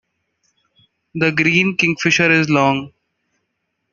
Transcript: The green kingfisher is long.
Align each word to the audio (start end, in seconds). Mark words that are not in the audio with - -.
The 1.13 1.31
green 1.31 1.77
kingfisher 1.77 2.31
is 2.31 2.49
long. 2.49 2.91